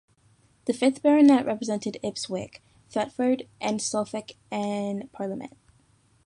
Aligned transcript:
The 0.65 0.73
fifth 0.73 1.03
Baronet 1.03 1.45
represented 1.45 1.99
Ipswich, 2.01 2.59
Thetford 2.89 3.47
and 3.61 3.79
Suffolk 3.79 4.31
in 4.49 5.09
Parliament. 5.13 5.55